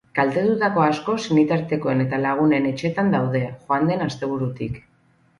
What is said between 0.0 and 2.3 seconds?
Kaltetutako asko senitartekoen eta